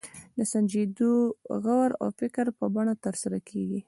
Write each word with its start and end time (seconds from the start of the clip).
د 0.37 0.39
سنجیده 0.51 1.11
غور 1.63 1.89
او 2.01 2.07
فکر 2.19 2.45
په 2.57 2.65
بڼه 2.75 2.93
ترسره 3.05 3.39
کېږي. 3.49 3.79